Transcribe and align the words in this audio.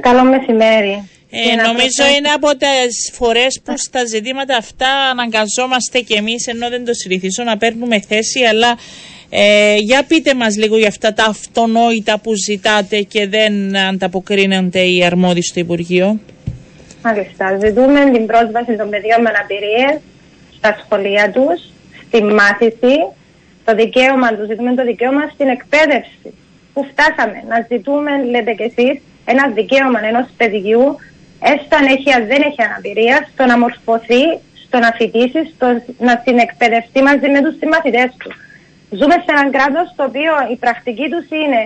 Καλό 0.00 0.24
μεσημέρι. 0.24 1.08
Ε, 1.30 1.54
νομίζω 1.54 2.16
είναι 2.16 2.28
από 2.28 2.48
τις 2.56 3.10
φορές 3.12 3.60
που 3.64 3.72
στα 3.76 4.04
ζητήματα 4.04 4.56
αυτά 4.56 4.88
αναγκαζόμαστε 5.10 6.00
κι 6.00 6.12
εμείς, 6.12 6.46
ενώ 6.46 6.68
δεν 6.68 6.84
το 6.84 6.94
συνηθίζω 6.94 7.42
να 7.44 7.56
παίρνουμε 7.56 8.00
θέση, 8.00 8.40
αλλά 8.44 8.78
ε, 9.30 9.76
για 9.76 10.04
πείτε 10.08 10.34
μας 10.34 10.56
λίγο 10.56 10.78
για 10.78 10.88
αυτά 10.88 11.12
τα 11.12 11.24
αυτονόητα 11.24 12.18
που 12.18 12.32
ζητάτε 12.34 13.00
και 13.00 13.26
δεν 13.28 13.76
ανταποκρίνονται 13.76 14.80
οι 14.80 15.04
αρμόδιοι 15.04 15.42
στο 15.42 15.60
Υπουργείο. 15.60 16.20
Μάλιστα. 17.02 17.58
Ζητούμε 17.58 18.10
την 18.12 18.26
πρόσβαση 18.26 18.76
των 18.76 18.90
παιδιών 18.90 19.20
με 19.20 19.28
αναπηρίες 19.28 20.00
στα 20.56 20.78
σχολεία 20.84 21.30
τους, 21.30 21.58
στη 22.06 22.22
μάθηση, 22.22 22.94
το 23.64 23.74
δικαίωμα 23.74 24.28
τους, 24.34 24.46
ζητούμε 24.46 24.74
το 24.74 24.84
δικαίωμα 24.84 25.30
στην 25.34 25.48
εκπαίδευση. 25.48 26.28
Που 26.72 26.86
φτάσαμε; 26.90 27.44
Να 27.48 27.66
ζητούμε, 27.70 28.10
λέτε 28.30 28.52
κι 28.52 28.62
εσείς, 28.62 29.00
ένας 29.32 29.50
δικαίωμα 29.58 30.00
ενός 30.10 30.26
παιδιού, 30.36 30.84
έστω 31.52 31.72
αν 31.80 31.86
έχει, 31.94 32.08
αν 32.16 32.22
δεν 32.32 32.40
έχει 32.48 32.62
αναπηρία, 32.68 33.16
στο 33.32 33.44
να 33.50 33.58
μορφωθεί, 33.58 34.24
στο 34.64 34.78
να 34.84 34.90
φοιτήσει, 34.98 35.40
στο 35.54 35.66
να 36.08 36.22
συνεκπαιδευτεί 36.24 37.00
μαζί 37.08 37.28
με 37.34 37.40
τους 37.44 37.54
συμμαθητές 37.60 38.10
του. 38.20 38.30
Ζούμε 38.98 39.16
σε 39.24 39.30
έναν 39.34 39.48
κράτος 39.56 39.86
το 39.96 40.02
οποίο 40.10 40.32
η 40.54 40.56
πρακτική 40.64 41.06
τους 41.12 41.26
είναι 41.40 41.62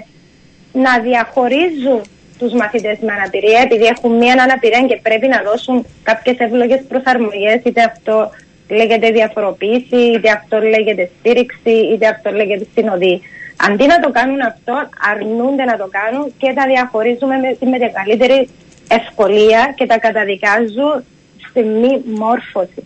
να 0.84 0.92
διαχωρίζουν 1.06 2.00
τους 2.38 2.52
μαθητές 2.52 2.98
με 3.06 3.12
αναπηρία, 3.12 3.60
επειδή 3.66 3.84
έχουν 3.84 4.12
μία 4.22 4.34
αναπηρία 4.46 4.82
και 4.90 4.98
πρέπει 5.02 5.28
να 5.34 5.42
δώσουν 5.48 5.86
κάποιες 6.02 6.36
εύλογε 6.38 6.76
προσαρμογές, 6.76 7.60
είτε 7.64 7.82
αυτό 7.82 8.30
λέγεται 8.68 9.10
διαφοροποίηση, 9.10 10.00
είτε 10.14 10.30
αυτό 10.30 10.56
λέγεται 10.60 11.10
στήριξη, 11.18 11.74
είτε 11.92 12.06
αυτό 12.06 12.30
λέγεται 12.30 12.66
συνοδή. 12.74 13.20
Αντί 13.56 13.86
να 13.86 14.00
το 14.00 14.10
κάνουν 14.10 14.40
αυτό, 14.40 14.88
αρνούνται 15.12 15.64
να 15.64 15.76
το 15.76 15.88
κάνουν 15.90 16.34
και 16.38 16.52
τα 16.54 16.66
διαχωρίζουμε 16.66 17.36
με 17.36 17.56
τη 17.60 17.66
μεγαλύτερη 17.66 18.48
ευκολία 18.88 19.72
και 19.76 19.86
τα 19.86 19.98
καταδικάζουν 19.98 21.04
στη 21.48 21.62
μη 21.62 22.02
μόρφωση. 22.04 22.84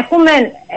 Έχουμε, 0.00 0.30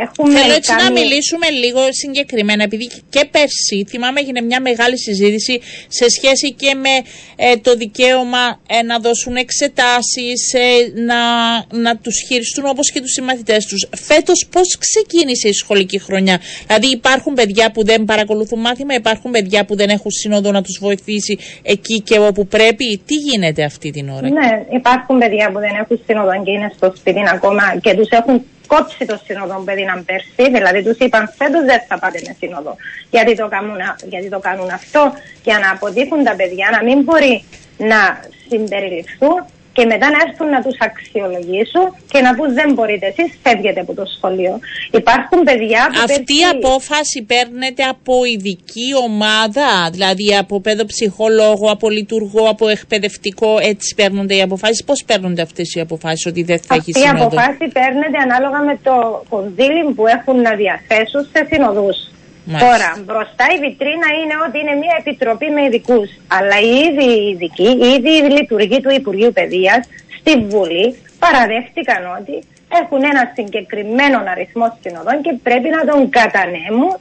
έχουμε 0.04 0.40
Θέλω 0.40 0.54
έτσι 0.54 0.74
να 0.84 0.92
μιλήσουμε 0.92 1.48
λίγο 1.50 1.82
συγκεκριμένα, 2.02 2.64
επειδή 2.64 2.88
και 3.10 3.28
πέρσι 3.32 3.86
θυμάμαι 3.90 4.20
έγινε 4.20 4.42
μια 4.42 4.62
μεγάλη 4.62 4.98
συζήτηση 5.00 5.62
σε 5.88 6.06
σχέση 6.10 6.54
και 6.54 6.74
με 6.74 6.94
ε, 7.36 7.58
το 7.58 7.76
δικαίωμα 7.76 8.60
ε, 8.68 8.82
να 8.84 9.00
δώσουν 9.00 9.36
εξετάσεις, 9.36 10.54
ε, 10.54 11.02
να, 11.10 11.20
να 11.84 11.98
τους 11.98 12.16
χειριστούν 12.28 12.66
όπως 12.68 12.92
και 12.92 13.02
τους 13.02 13.12
συμμαθητές 13.12 13.66
τους. 13.66 13.88
Φέτος 13.96 14.48
πώς 14.52 14.78
ξεκίνησε 14.78 15.48
η 15.48 15.54
σχολική 15.54 16.00
χρονιά, 16.00 16.40
δηλαδή 16.68 16.88
υπάρχουν 16.88 17.34
παιδιά 17.34 17.72
που 17.72 17.86
δεν 17.86 18.06
παρακολουθούν 18.06 18.60
μάθημα, 18.60 18.94
υπάρχουν 18.94 19.32
παιδιά 19.32 19.66
που 19.66 19.76
δεν 19.76 19.90
έχουν 19.90 20.12
σύνοδο 20.12 20.52
να 20.52 20.62
τους 20.62 20.78
βοηθήσει 20.82 21.38
εκεί 21.62 22.02
και 22.02 22.20
όπου 22.20 22.48
πρέπει; 22.48 23.02
Τι 23.06 23.16
γίνεται 23.16 23.64
αυτή 23.64 23.92
την 23.92 24.10
ώρα; 24.10 24.30
Ναι, 24.30 24.66
υπάρχουν 24.70 25.18
παιδιά 25.18 25.52
που 25.52 25.60
δεν 25.60 25.76
έχουν 25.82 26.02
σύνοδο 26.06 26.44
και 26.44 26.52
είναι 26.52 26.72
στο 26.78 26.94
σπίτι 26.96 27.20
ακόμα 27.34 27.64
και 27.82 27.94
τους 27.94 28.10
έχουν 28.10 28.44
κόψει 28.68 29.06
το 29.06 29.20
σύνοδο 29.26 29.64
να 29.86 30.04
πέρσι, 30.06 30.52
δηλαδή 30.52 30.84
τους 30.84 30.98
είπαν 30.98 31.34
φέτος 31.38 31.66
δεν 31.66 31.82
θα 31.88 32.00
πάτε 32.00 32.22
με 32.28 32.36
σύνοδο. 32.40 32.76
Γιατί 33.10 33.36
το, 33.36 33.48
κάνουν, 33.48 33.78
γιατί 34.06 34.30
το 34.30 34.40
κάνουν 34.40 34.70
αυτό, 34.70 35.14
για 35.44 35.60
να 35.60 35.72
αποδείχνουν 35.72 36.24
τα 36.24 36.36
παιδιά 36.36 36.70
να 36.72 36.84
μην 36.84 37.04
μπορεί 37.04 37.44
να 37.78 38.20
συμπεριληφθούν 38.50 39.46
και 39.76 39.86
μετά 39.86 40.08
να 40.16 40.20
έρθουν 40.26 40.50
να 40.56 40.62
τους 40.66 40.78
αξιολογήσουν 40.88 41.86
και 42.12 42.20
να 42.26 42.32
πούν 42.36 42.50
δεν 42.60 42.74
μπορείτε 42.74 43.06
εσείς, 43.12 43.30
φεύγετε 43.44 43.80
από 43.80 43.94
το 44.00 44.06
σχολείο. 44.16 44.54
Υπάρχουν 44.92 45.40
παιδιά 45.50 45.82
που 45.92 46.00
Αυτή 46.04 46.34
η 46.44 46.46
απόφαση 46.56 47.20
παίρνεται 47.32 47.84
από 47.84 48.14
ειδική 48.34 48.90
ομάδα, 49.08 49.70
δηλαδή 49.92 50.28
από 50.44 50.56
παιδοψυχολόγο, 50.62 51.68
από 51.76 51.90
λειτουργό, 51.90 52.44
από 52.50 52.68
εκπαιδευτικό, 52.68 53.52
έτσι 53.72 53.96
παίρνονται 53.96 54.36
οι 54.36 54.42
αποφάσεις. 54.42 54.84
Πώς 54.84 55.04
παίρνονται 55.10 55.42
αυτές 55.42 55.68
οι 55.74 55.80
αποφάσεις 55.80 56.26
ότι 56.26 56.42
δεν 56.44 56.60
θα 56.60 56.76
έχει 56.76 56.92
σύνοδο. 56.94 57.12
Αυτή 57.12 57.36
η 57.36 57.40
αποφάση 57.40 57.66
παίρνεται 57.78 58.18
ανάλογα 58.28 58.60
με 58.70 58.76
το 58.88 58.96
κονδύλι 59.30 59.84
που 59.96 60.08
έχουν 60.08 60.42
να 60.42 60.56
διαθέσουν 60.62 61.22
σε 61.32 61.48
συνοδούς. 61.50 61.98
Τώρα, 62.52 62.90
μπροστά 63.06 63.46
η 63.56 63.60
βιτρίνα 63.60 64.08
είναι 64.22 64.36
ότι 64.48 64.60
είναι 64.60 64.76
μια 64.84 64.96
επιτροπή 65.00 65.50
με 65.50 65.62
ειδικούς. 65.64 66.10
Αλλά 66.28 66.58
οι 66.60 66.74
ίδιοι 66.88 67.10
οι 67.20 67.30
ειδικοί, 67.30 67.70
οι 67.82 67.88
ίδιοι 67.98 68.14
οι 68.18 68.32
λειτουργοί 68.38 68.82
του 68.82 68.92
Υπουργείου 69.00 69.32
Παιδείας 69.34 69.88
στη 70.20 70.34
Βουλή 70.50 70.96
παραδέχτηκαν 71.20 72.02
ότι 72.20 72.36
έχουν 72.82 73.04
ένα 73.04 73.32
συγκεκριμένο 73.36 74.18
αριθμό 74.32 74.78
συνοδών 74.82 75.22
και 75.22 75.34
πρέπει 75.44 75.70
να 75.70 75.82
τον 75.90 76.10
κατανέμουν 76.10 76.94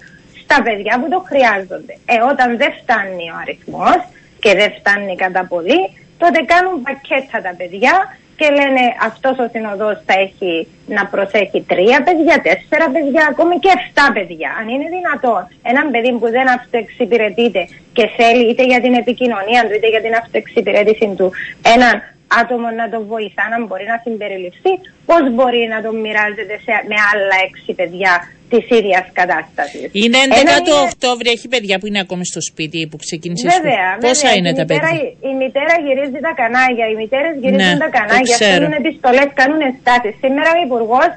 στα 0.42 0.62
παιδιά 0.62 0.94
που 1.00 1.08
το 1.14 1.24
χρειάζονται. 1.28 1.94
Ε, 2.12 2.16
όταν 2.30 2.56
δεν 2.56 2.72
φτάνει 2.80 3.26
ο 3.34 3.36
αριθμός 3.42 3.98
και 4.42 4.54
δεν 4.54 4.70
φτάνει 4.78 5.14
κατά 5.24 5.42
πολύ, 5.52 5.80
τότε 6.18 6.38
κάνουν 6.52 6.82
πακέτα 6.82 7.38
τα 7.46 7.52
παιδιά 7.58 7.94
και 8.36 8.48
λένε 8.58 8.84
αυτός 9.08 9.38
ο 9.44 9.46
συνοδός 9.52 9.96
θα 10.06 10.14
έχει 10.26 10.66
να 10.86 11.06
προσέχει 11.06 11.60
τρία 11.72 11.98
παιδιά, 12.06 12.36
τέσσερα 12.46 12.86
παιδιά, 12.94 13.22
ακόμη 13.30 13.58
και 13.58 13.72
εφτά 13.78 14.06
παιδιά. 14.16 14.50
Αν 14.60 14.66
είναι 14.68 14.88
δυνατόν 14.96 15.42
ένα 15.70 15.82
παιδί 15.90 16.12
που 16.20 16.28
δεν 16.36 16.46
αυτοεξυπηρετείται 16.58 17.62
και 17.96 18.04
θέλει 18.16 18.44
είτε 18.50 18.64
για 18.70 18.80
την 18.80 18.94
επικοινωνία 19.02 19.60
του 19.66 19.74
είτε 19.76 19.88
για 19.94 20.02
την 20.06 20.14
αυτοεξυπηρέτηση 20.22 21.06
του 21.18 21.32
έναν 21.74 21.94
άτομο 22.40 22.68
να 22.80 22.86
τον 22.92 23.02
βοηθά 23.12 23.44
να 23.52 23.58
μπορεί 23.66 23.86
να 23.94 23.98
συμπεριληφθεί, 24.04 24.72
πώς 25.08 25.22
μπορεί 25.34 25.62
να 25.74 25.78
τον 25.84 25.94
μοιράζεται 26.04 26.56
σε, 26.64 26.72
με 26.90 26.96
άλλα 27.10 27.36
έξι 27.46 27.70
παιδιά 27.78 28.14
της 28.52 28.64
ίδιας 28.78 29.06
κατάστασης. 29.20 29.88
Είναι 30.02 30.18
11 30.28 30.70
το 30.70 30.76
Οκτώβριο, 30.88 31.30
έχει 31.36 31.48
παιδιά 31.54 31.76
που 31.78 31.86
είναι 31.88 32.00
ακόμη 32.06 32.24
στο 32.32 32.40
σπίτι 32.50 32.78
που 32.90 32.98
ξεκίνησε 33.04 33.46
βέβαια, 33.48 33.88
σπίτι. 33.92 34.06
Πόσα 34.06 34.30
είναι 34.38 34.52
τα 34.60 34.64
παιδιά; 34.68 34.90
Η 35.30 35.32
μητέρα 35.42 35.74
γυρίζει 35.84 36.20
τα 36.26 36.32
κανάλια, 36.40 36.84
οι 36.90 36.94
μητέρες 37.02 37.34
γυρίζουν 37.42 37.72
ναι, 37.78 37.84
τα 37.86 37.90
κανάλια, 37.98 38.36
στέλνουν 38.40 38.74
επιστολές, 38.82 39.28
κάνουν 39.40 39.62
στάσεις. 39.80 40.14
Σήμερα 40.22 40.48
ο 40.56 40.58
Υπουργός 40.66 41.10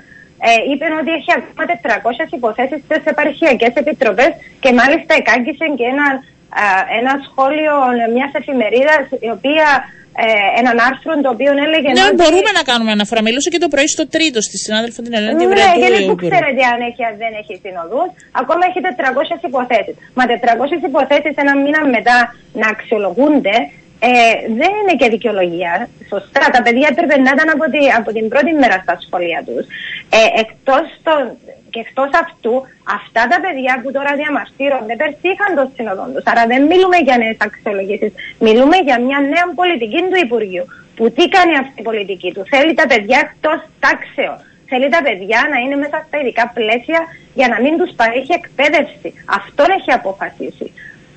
ε, 0.48 0.50
είπε 0.72 0.86
ότι 1.02 1.12
έχει 1.20 1.32
ακόμα 1.40 1.64
400 2.30 2.38
υποθέσεις 2.40 2.80
στις 2.86 3.04
επαρχιακές 3.14 3.74
επιτροπές 3.82 4.32
και 4.64 4.72
μάλιστα 4.80 5.12
εκάγγισε 5.22 5.66
και 5.78 5.88
ένα, 5.94 6.08
ένα 7.00 7.14
σχόλιο 7.28 7.74
μιας 8.16 8.32
εφημερίδας 8.40 9.04
η 9.28 9.30
οποία 9.38 9.68
ε, 10.24 10.60
έναν 10.62 10.76
άρθρο 10.90 11.12
το 11.26 11.30
οποίο 11.36 11.52
έλεγε. 11.66 11.90
Ναι, 11.98 12.06
ότι... 12.10 12.18
μπορούμε 12.20 12.52
να 12.60 12.64
κάνουμε 12.70 12.92
αναφορά. 12.98 13.22
Μιλούσα 13.28 13.50
και 13.54 13.62
το 13.66 13.70
πρωί 13.74 13.90
στο 13.96 14.06
τρίτο 14.16 14.40
στη 14.48 14.58
συνάδελφο 14.66 15.00
την 15.06 15.14
Ελένη 15.18 15.46
Ναι, 15.46 15.70
γιατί 15.82 16.04
δεν 16.10 16.20
ξέρετε 16.26 16.62
αν 16.74 16.80
έχει, 16.90 17.02
αν 17.10 17.16
δεν 17.24 17.32
έχει 17.42 17.54
συνοδούς. 17.64 18.10
Ακόμα 18.42 18.64
έχει 18.70 18.80
400 19.42 19.50
υποθέσεις. 19.50 19.96
Μα 20.18 20.24
400 20.26 20.90
υποθέσεις 20.92 21.34
ένα 21.44 21.54
μήνα 21.64 21.82
μετά 21.96 22.18
να 22.62 22.68
αξιολογούνται 22.74 23.56
ε, 24.00 24.10
δεν 24.60 24.72
είναι 24.80 24.96
και 25.00 25.10
δικαιολογία. 25.10 25.90
Σωστά, 26.12 26.44
τα 26.56 26.62
παιδιά 26.64 26.88
έπρεπε 26.92 27.16
να 27.26 27.32
ήταν 27.36 27.50
από, 27.56 27.66
τη, 27.74 27.82
από 28.00 28.10
την 28.18 28.26
πρώτη 28.32 28.52
μέρα 28.62 28.78
στα 28.84 28.96
σχολεία 29.06 29.42
τους. 29.48 29.66
Ε, 30.18 30.40
εκτός 30.44 30.86
των, 31.06 31.22
και 31.70 31.80
εκτός 31.86 32.10
αυτού, 32.24 32.54
αυτά 32.98 33.22
τα 33.32 33.38
παιδιά 33.44 33.74
που 33.82 33.90
τώρα 33.96 34.12
διαμαρτύρονται 34.22 34.96
πέρσι 35.00 35.28
είχαν 35.34 35.52
το 35.60 35.64
σύνοδο 35.76 36.04
τους. 36.14 36.26
Άρα 36.32 36.44
δεν 36.52 36.62
μιλούμε 36.72 36.98
για 37.08 37.18
νέες 37.18 37.40
αξιολογήσεις. 37.48 38.12
Μιλούμε 38.46 38.78
για 38.88 38.98
μια 39.06 39.20
νέα 39.34 39.46
πολιτική 39.62 40.00
του 40.10 40.20
Υπουργείου. 40.26 40.66
Που 40.96 41.04
τι 41.16 41.24
κάνει 41.36 41.54
αυτή 41.64 41.80
η 41.84 41.88
πολιτική 41.90 42.30
του. 42.34 42.44
Θέλει 42.54 42.74
τα 42.74 42.86
παιδιά 42.92 43.18
εκτός 43.26 43.60
τάξεων. 43.86 44.38
Θέλει 44.70 44.90
τα 44.96 45.02
παιδιά 45.06 45.40
να 45.52 45.58
είναι 45.64 45.78
μέσα 45.84 45.98
στα 46.08 46.16
ειδικά 46.20 46.46
πλαίσια 46.58 47.00
για 47.40 47.48
να 47.48 47.58
μην 47.64 47.74
τους 47.80 47.92
παρέχει 48.00 48.34
εκπαίδευση. 48.42 49.10
Αυτόν 49.40 49.70
έχει 49.78 49.92
αποφασίσει. 50.00 50.68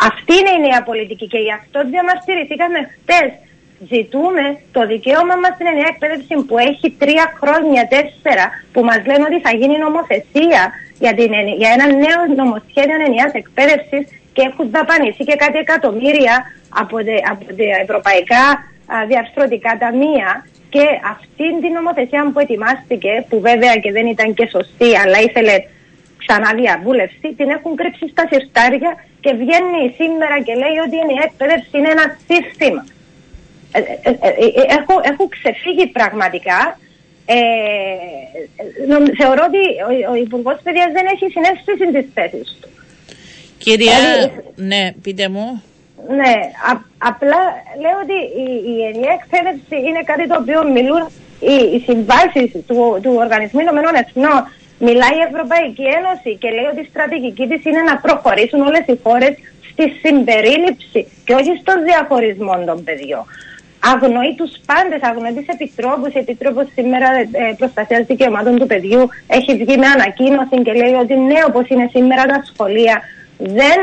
Αυτή 0.09 0.35
είναι 0.39 0.55
η 0.59 0.61
νέα 0.69 0.83
πολιτική 0.91 1.27
και 1.33 1.41
γι' 1.47 1.57
αυτό 1.61 1.79
διαμαρτυρηθήκαμε 1.93 2.79
χτες. 2.95 3.31
Ζητούμε 3.93 4.45
το 4.77 4.81
δικαίωμα 4.93 5.35
μας 5.43 5.53
στην 5.55 5.67
ενιαία 5.73 5.93
εκπαίδευση 5.95 6.35
που 6.49 6.57
έχει 6.69 6.87
τρία 7.03 7.27
χρόνια, 7.41 7.83
τέσσερα, 7.95 8.45
που 8.73 8.81
μας 8.89 9.01
λένε 9.09 9.25
ότι 9.31 9.39
θα 9.47 9.53
γίνει 9.61 9.77
νομοθεσία 9.87 10.63
για, 11.05 11.13
την, 11.19 11.33
για 11.61 11.71
ένα 11.77 11.87
νέο 12.05 12.21
νομοσχέδιο 12.41 12.99
ενιαίας 13.09 13.33
εκπαίδευσης 13.41 14.05
και 14.35 14.43
έχουν 14.49 14.67
δαπανίσει 14.77 15.23
και 15.29 15.37
κάτι 15.45 15.59
εκατομμύρια 15.65 16.35
από, 16.83 16.97
τα 17.07 17.17
από 17.33 17.45
ευρωπαϊκά 17.85 18.45
διαρθρωτικά 19.11 19.73
ταμεία. 19.83 20.29
Και 20.75 20.85
αυτή 21.15 21.47
την 21.63 21.73
νομοθεσία 21.79 22.31
που 22.33 22.41
ετοιμάστηκε, 22.45 23.13
που 23.29 23.41
βέβαια 23.41 23.75
και 23.83 23.93
δεν 23.97 24.07
ήταν 24.15 24.29
και 24.35 24.47
σωστή, 24.55 24.91
αλλά 25.03 25.19
ήθελε 25.27 25.57
ξανά 26.23 26.51
διαβούλευση, 26.55 27.27
την 27.39 27.49
έχουν 27.57 27.77
κρύψει 27.77 28.05
στα 28.09 28.25
συρτάρια 28.31 28.91
και 29.21 29.33
βγαίνει 29.33 29.83
σήμερα 30.01 30.37
και 30.47 30.55
λέει 30.63 30.77
ότι 30.87 30.97
η 30.97 31.21
εκπαίδευση 31.27 31.75
είναι 31.79 31.91
ένα 31.97 32.07
σύστημα. 32.29 32.85
Ε, 33.73 33.79
ε, 33.79 34.11
ε, 34.11 34.65
έχω, 34.79 34.95
έχω 35.11 35.29
ξεφύγει 35.29 35.87
πραγματικά. 35.87 36.79
Ε, 37.27 37.41
θεωρώ 39.21 39.43
ότι 39.51 39.63
ο, 39.89 40.13
ο 40.13 40.15
Υπουργός 40.15 40.59
Παιδείας 40.63 40.93
δεν 40.93 41.07
έχει 41.13 41.27
συνέστηση 41.35 41.87
της 41.95 42.07
θέσης 42.15 42.59
του. 42.61 42.69
Κυρία, 43.59 43.99
ναι, 44.57 44.93
πείτε 45.03 45.29
μου. 45.29 45.63
Ναι, 46.09 46.35
απλά 46.99 47.41
λέω 47.83 47.97
ότι 48.05 48.19
η, 48.45 48.47
η 48.73 48.75
ενιαία 48.91 49.17
εκπαίδευση 49.21 49.77
είναι 49.89 50.03
κάτι 50.05 50.27
το 50.29 50.37
οποίο 50.41 50.61
μιλούν 50.77 51.03
οι, 51.41 51.55
οι 51.75 51.79
συμβάσεις 51.87 52.51
του, 52.67 52.99
του 53.03 53.13
Οργανισμού 53.25 53.61
Ηνωμένων 53.61 53.95
Εθνών 53.95 54.41
Μιλάει 54.89 55.17
η 55.21 55.27
Ευρωπαϊκή 55.31 55.87
Ένωση 55.99 56.31
και 56.41 56.51
λέει 56.57 56.69
ότι 56.73 56.81
η 56.81 56.89
στρατηγική 56.91 57.45
της 57.51 57.65
είναι 57.65 57.83
να 57.91 57.97
προχωρήσουν 58.07 58.61
όλες 58.61 58.85
οι 58.87 58.97
χώρες 59.03 59.33
στη 59.71 59.85
συμπερίληψη 60.03 61.01
και 61.25 61.35
όχι 61.41 61.53
στο 61.61 61.73
διαχωρισμό 61.87 62.55
των 62.67 62.85
παιδιών. 62.85 63.25
αγνοεί 63.93 64.33
τους 64.41 64.53
πάντες, 64.71 65.01
αγνοεί 65.11 65.33
τις 65.33 65.49
επιτρόπους. 65.55 66.11
Η 66.15 66.19
Επίτροπος 66.19 66.67
σήμερα 66.77 67.09
ε, 67.19 67.55
προστασίας 67.59 68.07
δικαιωμάτων 68.07 68.59
του 68.59 68.67
παιδιού 68.67 69.03
έχει 69.27 69.53
βγει 69.61 69.77
με 69.83 69.87
ανακοίνωση 69.97 70.57
και 70.65 70.73
λέει 70.73 70.95
ότι 71.05 71.15
ναι, 71.15 71.41
όπως 71.51 71.69
είναι 71.69 71.87
σήμερα 71.95 72.23
τα 72.33 72.39
σχολεία, 72.51 72.97
δεν 73.39 73.79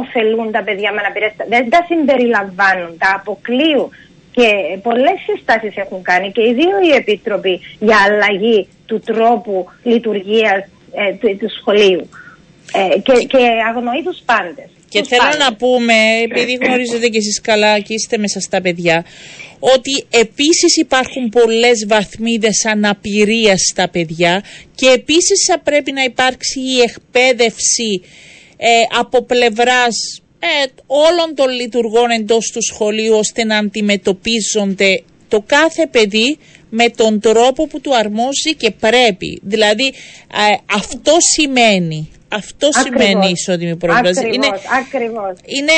ωφελούν 0.00 0.48
τα 0.52 0.62
παιδιά 0.62 0.92
με 0.92 1.00
αναπηρία, 1.02 1.32
δεν 1.48 1.70
τα 1.70 1.80
συμπεριλαμβάνουν, 1.88 2.92
τα 2.98 3.10
αποκλείουν. 3.18 3.90
Και 4.36 4.48
πολλές 4.82 5.18
συστάσεις 5.26 5.76
έχουν 5.76 6.02
κάνει 6.02 6.32
και 6.32 6.42
οι 6.42 6.52
δύο 6.54 6.76
οι 6.86 6.90
επίτροποι 7.00 7.60
για 7.78 7.96
αλλαγή 8.06 8.68
του 8.86 9.00
τρόπου 9.00 9.66
λειτουργίας 9.82 10.68
ε, 10.92 11.12
του, 11.12 11.36
του 11.36 11.50
σχολείου. 11.60 12.08
Ε, 12.72 12.98
και, 12.98 13.12
και 13.12 13.38
αγνοεί 13.68 14.02
τους 14.04 14.18
πάντες. 14.24 14.68
Και 14.88 15.02
θέλω 15.02 15.36
να 15.38 15.54
πούμε, 15.54 15.94
επειδή 16.24 16.52
γνωρίζετε 16.52 17.08
και 17.08 17.18
εσείς 17.18 17.40
καλά 17.40 17.80
και 17.80 17.94
είστε 17.94 18.18
μέσα 18.18 18.40
στα 18.40 18.60
παιδιά, 18.60 19.04
ότι 19.58 20.04
επίσης 20.10 20.76
υπάρχουν 20.76 21.28
πολλές 21.28 21.86
βαθμίδες 21.88 22.64
αναπηρίας 22.64 23.60
στα 23.72 23.88
παιδιά 23.88 24.44
και 24.74 24.86
επίσης 24.86 25.44
θα 25.48 25.58
πρέπει 25.58 25.92
να 25.92 26.02
υπάρξει 26.02 26.60
η 26.60 26.80
εκπαίδευση 26.80 28.02
ε, 28.56 28.68
από 28.98 29.22
πλευράς 29.22 30.22
ε, 30.38 30.46
όλων 30.86 31.34
των 31.34 31.48
λειτουργών 31.50 32.10
εντός 32.10 32.50
του 32.52 32.62
σχολείου 32.62 33.14
ώστε 33.14 33.44
να 33.44 33.56
αντιμετωπίζονται 33.58 35.02
το 35.28 35.42
κάθε 35.46 35.86
παιδί 35.86 36.38
με 36.68 36.88
τον 36.88 37.20
τρόπο 37.20 37.66
που 37.66 37.80
του 37.80 37.96
αρμόζει 37.96 38.54
και 38.56 38.70
πρέπει. 38.70 39.40
Δηλαδή 39.42 39.86
ε, 39.86 40.56
αυτό 40.74 41.12
σημαίνει 41.18 42.10
αυτό 42.28 42.68
σημαίνει 42.72 43.30
ισότιμη 43.30 43.76
πρόσβαση. 43.76 44.26
είναι, 44.32 44.46
ακριβώς. 44.82 45.32
είναι 45.44 45.72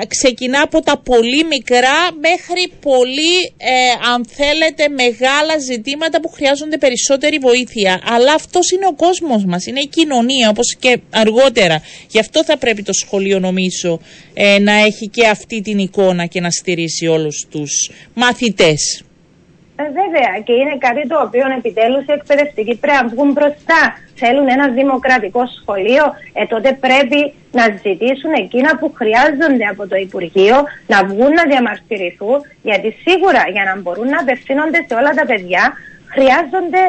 ε, 0.00 0.06
ξεκινά 0.06 0.62
από 0.62 0.80
τα 0.80 0.98
πολύ 0.98 1.44
μικρά 1.44 1.98
μέχρι 2.20 2.72
πολύ, 2.80 3.34
ε, 3.56 4.08
αν 4.12 4.26
θέλετε, 4.26 4.88
μεγάλα 4.88 5.58
ζητήματα 5.58 6.20
που 6.20 6.28
χρειάζονται 6.28 6.78
περισσότερη 6.78 7.38
βοήθεια. 7.38 8.00
Αλλά 8.04 8.32
αυτός 8.32 8.70
είναι 8.70 8.86
ο 8.86 8.94
κόσμος 8.94 9.44
μας, 9.44 9.66
είναι 9.66 9.80
η 9.80 9.86
κοινωνία, 9.86 10.48
όπως 10.48 10.76
και 10.78 11.00
αργότερα. 11.10 11.82
Γι' 12.10 12.18
αυτό 12.18 12.44
θα 12.44 12.56
πρέπει 12.58 12.82
το 12.82 12.92
σχολείο, 12.92 13.38
νομίζω, 13.38 14.00
ε, 14.34 14.58
να 14.58 14.72
έχει 14.72 15.08
και 15.08 15.26
αυτή 15.26 15.60
την 15.60 15.78
εικόνα 15.78 16.26
και 16.26 16.40
να 16.40 16.50
στηρίσει 16.50 17.06
όλους 17.06 17.46
τους 17.50 17.90
μαθητές. 18.14 19.00
Ε, 19.78 19.84
βέβαια, 20.00 20.32
και 20.44 20.52
είναι 20.52 20.76
κάτι 20.86 21.02
το 21.08 21.16
οποίο 21.26 21.44
επιτέλους 21.58 22.04
οι 22.06 22.12
εκπαιδευτικοί 22.12 22.74
πρέπει 22.76 23.02
να 23.02 23.08
βγουν 23.08 23.32
μπροστά. 23.32 23.82
Θέλουν 24.20 24.48
ένα 24.48 24.68
δημοκρατικό 24.68 25.42
σχολείο, 25.58 26.04
ε, 26.32 26.46
τότε 26.46 26.68
πρέπει 26.86 27.20
να 27.58 27.64
ζητήσουν 27.84 28.32
εκείνα 28.44 28.70
που 28.78 28.92
χρειάζονται 28.98 29.66
από 29.72 29.88
το 29.88 29.96
Υπουργείο, 29.96 30.56
να 30.86 30.98
βγουν 31.04 31.32
να 31.40 31.44
διαμαρτυρηθούν, 31.50 32.38
γιατί 32.62 32.88
σίγουρα 33.04 33.42
για 33.54 33.64
να 33.68 33.80
μπορούν 33.80 34.08
να 34.08 34.18
απευθύνονται 34.24 34.80
σε 34.88 34.94
όλα 34.94 35.12
τα 35.18 35.24
παιδιά 35.30 35.64
χρειάζονται 36.14 36.82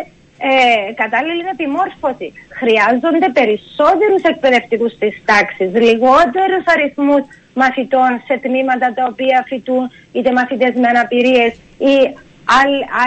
ε, 0.50 0.94
κατάλληλη 1.01 1.45
επιμόρφωση. 1.56 2.28
Χρειάζονται 2.60 3.30
περισσότερους 3.40 4.22
εκπαιδευτικούς 4.31 4.94
της 5.01 5.13
τάξης, 5.30 5.69
λιγότερους 5.88 6.63
αριθμούς 6.74 7.24
μαθητών 7.54 8.12
σε 8.28 8.36
τμήματα 8.44 8.88
τα 8.98 9.04
οποία 9.12 9.44
φοιτούν 9.48 9.83
είτε 10.12 10.31
μαθητές 10.31 10.74
με 10.81 10.88
αναπηρίες 10.88 11.54
ή 11.94 11.95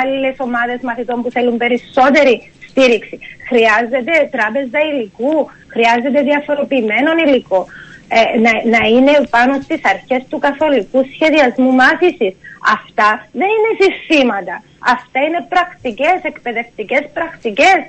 άλλες 0.01 0.35
ομάδες 0.39 0.79
μαθητών 0.83 1.23
που 1.23 1.31
θέλουν 1.31 1.57
περισσότερη 1.57 2.51
στήριξη. 2.69 3.19
Χρειάζεται 3.49 4.29
τράπεζα 4.31 4.79
υλικού, 4.91 5.51
χρειάζεται 5.75 6.23
διαφοροποιημένο 6.23 7.11
υλικό. 7.27 7.67
Ε, 8.13 8.39
να, 8.45 8.53
να 8.79 8.87
είναι 8.87 9.15
πάνω 9.31 9.53
στις 9.63 9.81
αρχές 9.85 10.23
του 10.29 10.39
καθολικού 10.39 11.01
σχεδιασμού 11.15 11.73
μάθησης. 11.73 12.35
Αυτά 12.77 13.09
δεν 13.33 13.49
είναι 13.55 13.73
συστήματα. 13.83 14.63
Αυτά 14.95 15.19
είναι 15.27 15.47
πρακτικές, 15.49 16.19
εκπαιδευτικές 16.23 17.03
πρακτικές. 17.13 17.81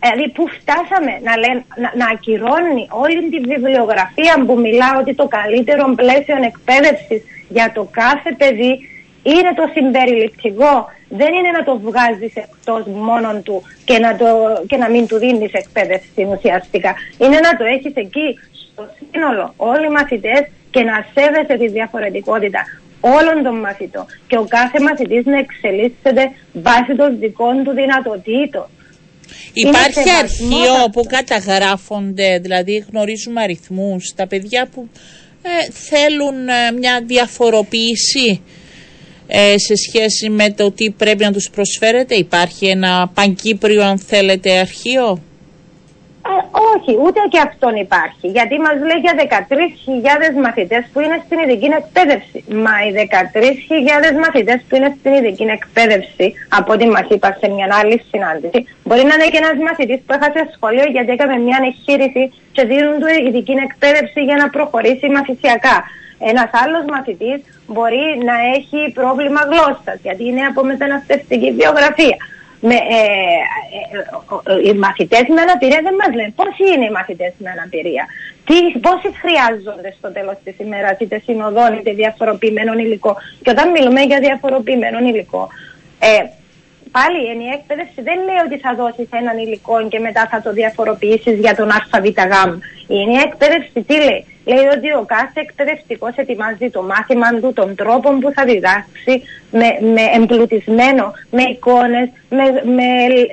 Δηλαδή, 0.00 0.28
πού 0.36 0.44
φτάσαμε 0.56 1.12
να, 1.26 1.32
να, 1.82 1.90
να 2.00 2.06
ακυρώνει 2.14 2.84
όλη 3.04 3.28
τη 3.32 3.38
βιβλιογραφία 3.52 4.34
που 4.46 4.54
μιλά 4.64 4.90
ότι 5.00 5.14
το 5.14 5.26
καλύτερο 5.26 5.94
πλαίσιο 6.00 6.36
εκπαίδευσης 6.50 7.20
για 7.48 7.72
το 7.74 7.88
κάθε 7.90 8.30
παιδί 8.40 8.72
είναι 9.32 9.52
το 9.60 9.64
συμπεριληπτικό. 9.74 10.74
Δεν 11.20 11.30
είναι 11.36 11.50
να 11.58 11.62
το 11.68 11.72
βγάζεις 11.86 12.34
εκτός 12.44 12.82
μόνον 13.08 13.42
του 13.42 13.62
και 13.84 13.98
να, 13.98 14.16
το, 14.16 14.26
και 14.68 14.76
να 14.76 14.88
μην 14.90 15.06
του 15.06 15.18
δίνεις 15.18 15.52
εκπαίδευση 15.52 16.22
ουσιαστικά. 16.34 16.92
Είναι 17.22 17.38
να 17.46 17.52
το 17.58 17.64
έχεις 17.74 17.94
εκεί 17.94 18.28
στο 18.72 18.82
σύνολο 18.98 19.54
όλοι 19.56 19.86
οι 19.86 19.96
μαθητές 19.98 20.42
και 20.70 20.82
να 20.82 20.96
σέβεσαι 21.14 21.56
τη 21.58 21.68
διαφορετικότητα 21.68 22.62
όλων 23.00 23.42
των 23.42 23.54
μαθητών 23.60 24.06
και 24.26 24.36
ο 24.36 24.44
κάθε 24.48 24.80
μαθητής 24.80 25.24
να 25.24 25.38
εξελίσσεται 25.38 26.22
βάσει 26.52 26.96
των 26.96 27.18
δικών 27.18 27.64
του 27.64 27.72
δυνατοτήτων. 27.80 28.66
Υπάρχει 29.52 30.10
αρχείο 30.22 30.74
που 30.92 31.02
καταγράφονται, 31.08 32.38
δηλαδή 32.38 32.84
γνωρίζουμε 32.90 33.40
αριθμούς, 33.42 34.12
τα 34.16 34.26
παιδιά 34.26 34.68
που 34.74 34.88
ε, 35.42 35.70
θέλουν 35.72 36.48
ε, 36.48 36.72
μια 36.78 37.02
διαφοροποίηση; 37.06 38.42
Ε, 39.28 39.58
σε 39.58 39.74
σχέση 39.76 40.30
με 40.30 40.50
το 40.50 40.72
τι 40.72 40.90
πρέπει 40.90 41.24
να 41.24 41.32
τους 41.32 41.50
προσφέρετε. 41.50 42.14
Υπάρχει 42.14 42.66
ένα 42.66 43.10
πανκύπριο 43.14 43.82
αν 43.84 43.98
θέλετε 43.98 44.58
αρχείο; 44.58 45.20
Ε, 46.30 46.40
όχι, 46.74 46.92
ούτε 47.04 47.20
και 47.32 47.40
αυτόν 47.48 47.74
υπάρχει. 47.86 48.26
Γιατί 48.36 48.54
μας 48.66 48.76
λέει 48.88 49.00
για 49.06 49.14
13.000 49.16 50.44
μαθητές 50.46 50.82
που 50.92 50.98
είναι 51.04 51.18
στην 51.24 51.38
ειδική 51.42 51.68
εκπαίδευση. 51.80 52.38
Μα 52.64 52.74
οι 52.84 52.90
13.000 52.94 54.24
μαθητές 54.24 54.58
που 54.66 54.74
είναι 54.76 54.90
στην 54.98 55.12
ειδική 55.18 55.46
εκπαίδευση, 55.58 56.26
από 56.58 56.70
ό,τι 56.74 56.86
μας 56.94 57.06
είπα 57.14 57.28
σε 57.40 57.46
μια 57.54 57.66
άλλη 57.80 57.96
συνάντηση, 58.10 58.58
μπορεί 58.84 59.02
να 59.10 59.14
είναι 59.16 59.28
και 59.32 59.40
ένας 59.44 59.58
μαθητής 59.68 60.00
που 60.04 60.12
έχασε 60.18 60.40
σχολείο 60.54 60.86
γιατί 60.94 61.10
έκανε 61.16 61.36
μια 61.46 61.58
εγχείρηση 61.68 62.22
και 62.54 62.62
δίνουν 62.70 62.96
του 63.02 63.10
ειδική 63.26 63.54
εκπαίδευση 63.66 64.20
για 64.28 64.36
να 64.42 64.46
προχωρήσει 64.56 65.06
μαθησιακά. 65.16 65.76
Ένας 66.18 66.50
άλλος 66.52 66.84
μαθητής 66.88 67.40
μπορεί 67.66 68.06
να 68.24 68.34
έχει 68.56 68.92
πρόβλημα 68.92 69.40
γλώσσας, 69.50 69.98
γιατί 70.02 70.24
είναι 70.24 70.44
από 70.50 70.64
μεταναστευτική 70.64 71.52
βιογραφία. 71.52 72.16
Με, 72.60 72.74
ε, 72.74 73.08
ε, 74.52 74.68
οι 74.68 74.72
μαθητές 74.72 75.24
με 75.34 75.40
αναπηρία 75.40 75.80
δεν 75.82 75.94
μας 75.94 76.14
λένε 76.14 76.32
πόσοι 76.36 76.64
είναι 76.74 76.84
οι 76.84 76.90
μαθητές 76.90 77.32
με 77.38 77.50
αναπηρία. 77.50 78.06
Τι, 78.48 78.78
πόσοι 78.78 79.08
χρειάζονται 79.22 79.94
στο 79.98 80.12
τέλος 80.12 80.36
της 80.44 80.54
ημέρας, 80.58 80.96
είτε 80.98 81.22
συνοδών 81.24 81.72
είτε 81.78 81.92
διαφοροποιημένο 81.92 82.72
υλικό. 82.72 83.16
Και 83.42 83.50
όταν 83.50 83.70
μιλούμε 83.70 84.00
για 84.00 84.18
διαφοροποιημένο 84.18 84.98
υλικό, 84.98 85.48
ε, 85.98 86.24
πάλι 86.90 87.18
η 87.26 87.30
ενιαία 87.30 87.52
εκπαίδευση 87.52 88.00
δεν 88.08 88.18
λέει 88.26 88.40
ότι 88.46 88.56
θα 88.58 88.74
δώσεις 88.74 89.08
έναν 89.20 89.38
υλικό 89.38 89.88
και 89.88 89.98
μετά 89.98 90.28
θα 90.30 90.42
το 90.42 90.52
διαφοροποιήσεις 90.52 91.38
για 91.38 91.54
τον 91.54 91.68
ΑΒΓ. 91.70 92.06
Η 92.86 93.00
ενιαία 93.02 93.24
εκπαίδευση 93.28 93.78
τι 93.86 93.96
λέει, 94.06 94.24
λέει 94.52 94.66
ότι 94.76 94.88
ο 95.00 95.04
κάθε 95.06 95.40
εκπαιδευτικός 95.40 96.12
ετοιμάζει 96.14 96.70
το 96.70 96.82
μάθημα 96.82 97.28
του, 97.40 97.52
τον 97.52 97.74
τρόπο 97.74 98.08
που 98.20 98.32
θα 98.34 98.44
διδάξει, 98.44 99.14
με, 99.50 99.68
με 99.94 100.04
εμπλουτισμένο, 100.16 101.12
με 101.30 101.42
εικόνες, 101.42 102.08
με, 102.36 102.44
με, 102.76 102.88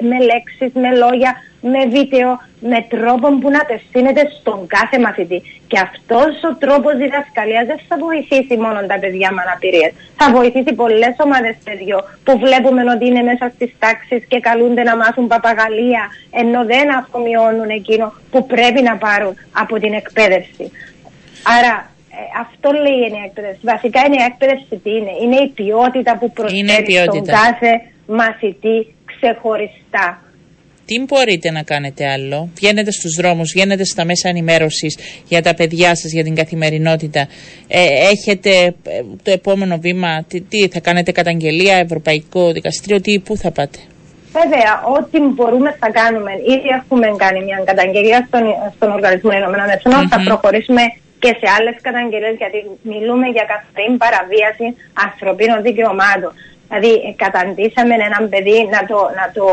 με 0.10 0.18
λέξεις, 0.30 0.72
με 0.84 0.90
λόγια, 1.04 1.32
με 1.62 1.86
βίντεο, 1.96 2.30
με 2.60 2.86
τρόπο 2.94 3.28
που 3.40 3.50
να 3.50 3.60
απευθύνεται 3.62 4.24
στον 4.40 4.68
κάθε 4.68 5.00
μαθητή. 5.00 5.42
Και 5.68 5.80
αυτός 5.88 6.32
ο 6.50 6.56
τρόπος 6.64 6.94
διδασκαλίας 6.98 7.66
δεν 7.66 7.80
θα 7.88 7.98
βοηθήσει 7.98 8.56
μόνο 8.58 8.80
τα 8.92 8.98
παιδιά 9.00 9.32
με 9.32 9.42
αναπηρίες. 9.46 9.92
Θα 10.20 10.32
βοηθήσει 10.32 10.74
πολλές 10.74 11.16
ομάδες 11.18 11.56
παιδιών 11.64 12.04
που 12.24 12.34
βλέπουμε 12.40 12.82
ότι 12.96 13.06
είναι 13.06 13.22
μέσα 13.22 13.52
στις 13.56 13.72
τάξεις 13.80 14.22
και 14.28 14.40
καλούνται 14.40 14.84
να 14.84 14.96
μάθουν 14.96 15.28
παπαγαλία, 15.28 16.04
ενώ 16.42 16.66
δεν 16.66 16.96
αφομοιώνουν 17.00 17.70
εκείνο 17.70 18.14
που 18.32 18.46
πρέπει 18.46 18.82
να 18.82 18.96
πάρουν 18.98 19.34
από 19.52 19.80
την 19.80 19.94
εκπαίδευση. 19.94 20.72
Άρα 21.54 21.74
ε, 22.16 22.18
αυτό 22.44 22.68
λέει 22.84 22.98
η 23.02 23.06
ενιαία 23.10 23.26
εκπαίδευση. 23.30 23.62
Βασικά 23.74 24.00
η 24.02 24.06
ενιαία 24.10 24.28
εκπαίδευση 24.32 24.76
τι 24.84 24.92
είναι; 24.98 25.14
Είναι 25.24 25.38
η 25.48 25.50
ποιότητα 25.60 26.12
που 26.20 26.32
προσφέρει 26.32 26.94
στον 27.08 27.26
κάθε 27.26 27.72
μαθητή 28.20 28.78
ξεχωριστά. 29.12 30.08
Τι 30.86 30.96
μπορείτε 31.06 31.52
να 31.52 31.64
κάνετε 31.64 32.04
άλλο; 32.16 32.50
Βγαίνετε 32.56 32.92
στους 32.92 33.14
δρόμους, 33.20 33.52
βγαίνετε 33.56 33.84
στα 33.84 34.06
μέσα 34.06 34.30
ενημέρωσης 34.30 34.98
για 35.28 35.42
τα 35.42 35.54
παιδιά 35.54 35.96
σας, 35.96 36.12
για 36.12 36.24
την 36.24 36.36
καθημερινότητα. 36.36 37.28
Ε, 37.68 37.82
έχετε 38.14 38.50
ε, 38.66 39.02
το 39.24 39.32
επόμενο 39.32 39.78
βήμα, 39.78 40.24
τι, 40.28 40.42
τι, 40.42 40.68
θα 40.68 40.80
κάνετε 40.80 41.12
καταγγελία, 41.12 41.76
Ευρωπαϊκό 41.78 42.52
Δικαστήριο, 42.52 43.02
τι, 43.02 43.20
πού 43.20 43.38
θα 43.38 43.52
πάτε; 43.52 43.80
Βέβαια, 44.40 44.72
ό,τι 44.98 45.18
μπορούμε 45.20 45.76
θα 45.80 45.90
κάνουμε. 45.92 46.32
Ήδη 46.54 46.68
έχουμε 46.80 47.08
κάνει 47.18 47.44
μια 47.44 47.62
καταγγελία 47.66 48.26
στον, 48.28 48.44
στον 48.76 48.92
Οργανισμό 48.92 49.32
Ηνωμένων 49.32 49.68
Θα 50.10 50.20
προχωρήσουμε 50.24 50.82
και 51.26 51.38
σε 51.42 51.48
άλλες 51.58 51.76
καταγγελίες, 51.88 52.36
γιατί 52.42 52.60
μιλούμε 52.92 53.28
για 53.36 53.46
καθαρή 53.52 53.88
παραβίαση 54.04 54.68
ανθρωπίνων 55.06 55.60
δικαιωμάτων. 55.68 56.32
Δηλαδή, 56.68 56.94
ε, 57.08 57.12
καταντήσαμε 57.24 57.94
έναν 58.10 58.24
παιδί 58.32 58.60
να 58.76 58.82
το, 58.90 59.00
να 59.20 59.26
το 59.36 59.46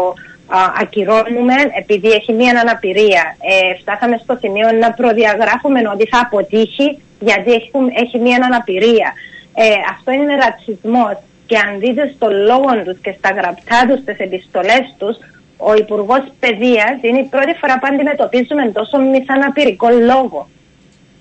α, 0.58 0.58
ακυρώνουμε 0.82 1.56
επειδή 1.80 2.10
έχει 2.18 2.32
μία 2.40 2.52
αναπηρία. 2.64 3.24
Ε, 3.50 3.74
φτάσαμε 3.80 4.16
στο 4.24 4.34
σημείο 4.42 4.68
να 4.82 4.88
προδιαγράφουμε 5.00 5.80
ότι 5.94 6.06
θα 6.12 6.18
αποτύχει 6.26 6.86
γιατί 7.28 7.50
έχει, 7.58 7.70
έχει 8.02 8.16
μία 8.26 8.38
αναπηρία. 8.48 9.08
Ε, 9.54 9.64
αυτό 9.94 10.10
είναι 10.10 10.34
ρατσισμός. 10.44 11.16
Και 11.48 11.56
αν 11.64 11.70
δείτε 11.82 12.12
στο 12.14 12.28
λόγο 12.48 12.70
τους 12.84 12.98
και 13.04 13.14
στα 13.18 13.30
γραπτά 13.38 13.78
τους, 13.88 14.00
τι 14.04 14.12
επιστολές 14.28 14.84
τους, 14.98 15.16
ο 15.56 15.74
Υπουργός 15.74 16.22
Παιδείας 16.40 16.96
είναι 17.00 17.18
η 17.18 17.28
πρώτη 17.34 17.54
φορά 17.60 17.74
που 17.78 17.88
αντιμετωπίζουμε 17.92 18.64
τόσο 18.78 18.98
μισαναπηρικό 18.98 19.88
λόγο. 20.10 20.40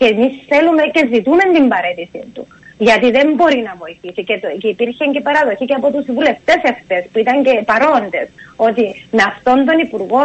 Και 0.01 0.09
εμείς 0.15 0.33
θέλουμε 0.51 0.83
και 0.93 1.01
ζητούμε 1.13 1.43
την 1.55 1.65
παρέτηση 1.73 2.21
του. 2.33 2.43
Γιατί 2.87 3.07
δεν 3.17 3.27
μπορεί 3.37 3.59
να 3.69 3.73
βοηθήσει. 3.83 4.21
Και, 4.27 4.35
το, 4.41 4.47
και 4.61 4.69
υπήρχε 4.75 5.03
και 5.13 5.21
παραδοχή 5.27 5.65
και 5.69 5.77
από 5.79 5.87
τους 5.93 6.05
βουλευτές 6.15 6.59
εχθές 6.71 7.03
που 7.11 7.17
ήταν 7.23 7.35
και 7.45 7.53
παρόντες. 7.71 8.27
Ότι 8.67 8.85
με 9.17 9.23
αυτόν 9.31 9.57
τον 9.67 9.77
Υπουργό 9.85 10.21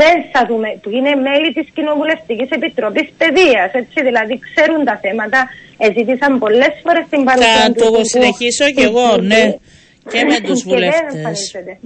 δεν 0.00 0.16
θα 0.32 0.40
δούμε, 0.48 0.68
που 0.82 0.90
είναι 0.96 1.12
μέλη 1.26 1.48
της 1.56 1.66
Κοινοβουλευτικής 1.76 2.48
Επιτροπής 2.58 3.08
Παιδείας. 3.20 3.70
Έτσι, 3.80 3.98
δηλαδή 4.08 4.34
ξέρουν 4.46 4.80
τα 4.88 4.96
θέματα. 5.04 5.38
Ζήτησαν 5.96 6.32
πολλές 6.44 6.74
φορές 6.84 7.04
την 7.12 7.22
παρουσία 7.28 7.62
Θα 7.62 7.72
το 7.72 7.90
συνεχίσω 8.14 8.66
κι 8.76 8.84
εγώ, 8.90 9.08
ναι. 9.32 9.42
Και 10.12 10.24
με 10.30 10.38
τους 10.46 10.62
βουλευτές. 10.68 11.38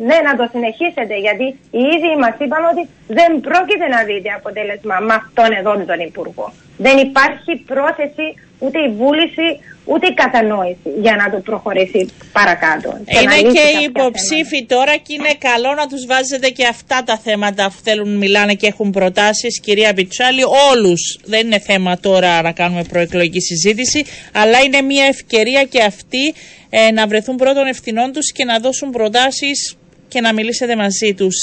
Ναι, 0.09 0.17
να 0.29 0.33
το 0.39 0.45
συνεχίσετε, 0.53 1.15
γιατί 1.27 1.47
οι 1.79 1.83
ίδιοι 1.95 2.13
μας 2.23 2.35
είπαν 2.43 2.63
ότι 2.73 2.83
δεν 3.19 3.31
πρόκειται 3.47 3.87
να 3.95 4.01
δείτε 4.09 4.31
αποτέλεσμα 4.39 4.97
με 5.09 5.15
αυτόν 5.21 5.51
εδώ 5.61 5.73
τον 5.91 6.01
Υπουργό. 6.11 6.47
Δεν 6.87 6.97
υπάρχει 7.09 7.53
πρόθεση, 7.73 8.27
ούτε 8.61 8.79
η 8.79 8.89
βούληση, 8.89 9.47
ούτε 9.85 10.07
η 10.07 10.15
κατανόηση 10.15 10.89
για 11.01 11.17
να 11.17 11.31
το 11.31 11.39
προχωρήσει 11.39 12.09
παρακάτω. 12.33 12.89
Είναι 13.23 13.53
και 13.53 13.67
οι 13.79 13.85
υποψήφοι 13.85 14.65
τώρα 14.67 14.97
και 14.97 15.13
είναι 15.13 15.35
καλό 15.39 15.75
να 15.75 15.87
τους 15.87 16.07
βάζετε 16.07 16.49
και 16.49 16.67
αυτά 16.67 17.03
τα 17.03 17.19
θέματα 17.19 17.65
που 17.67 17.81
θέλουν 17.85 18.17
μιλάνε 18.17 18.55
και 18.55 18.67
έχουν 18.67 18.91
προτάσεις. 18.91 19.61
Κυρία 19.61 19.95
Πιτσάλη, 19.95 20.43
όλους 20.73 21.19
δεν 21.25 21.47
είναι 21.47 21.59
θέμα 21.59 21.99
τώρα 21.99 22.43
να 22.43 22.53
κάνουμε 22.53 22.85
προεκλογική 22.85 23.41
συζήτηση, 23.41 24.05
αλλά 24.33 24.61
είναι 24.61 24.81
μια 24.81 25.05
ευκαιρία 25.05 25.65
και 25.65 25.83
αυτή 25.83 26.35
ε, 26.71 26.91
να 26.91 27.07
βρεθούν 27.07 27.37
πρώτων 27.37 27.67
ευθυνών 27.67 28.13
τους 28.13 28.33
και 28.33 28.45
να 28.45 28.59
δώσουν 28.59 28.91
προτάσεις 28.91 29.77
και 30.11 30.21
να 30.21 30.33
μιλήσετε 30.33 30.77
μαζί 30.77 31.15
τους. 31.15 31.35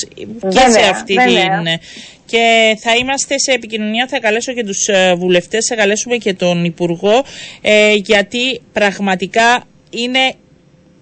Και 0.49 0.69
σε 0.69 0.79
αυτή 0.89 1.15
την... 1.15 1.79
Και 2.25 2.77
θα 2.79 2.95
είμαστε 2.95 3.39
σε 3.39 3.51
επικοινωνία, 3.51 4.07
θα 4.09 4.19
καλέσω 4.19 4.53
και 4.53 4.63
τους 4.63 4.87
ε, 4.87 5.15
βουλευτές, 5.15 5.65
θα 5.65 5.75
καλέσουμε 5.75 6.17
και 6.17 6.33
τον 6.33 6.63
Υπουργό, 6.63 7.23
ε, 7.61 7.93
γιατί 7.93 8.61
πραγματικά 8.73 9.63
είναι 9.89 10.33